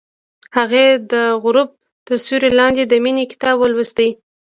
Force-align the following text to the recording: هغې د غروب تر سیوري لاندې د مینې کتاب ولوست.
هغې 0.57 0.85
د 1.11 1.13
غروب 1.43 1.69
تر 2.07 2.15
سیوري 2.25 2.49
لاندې 2.59 2.83
د 2.87 2.93
مینې 3.03 3.23
کتاب 3.31 3.55
ولوست. 3.59 3.97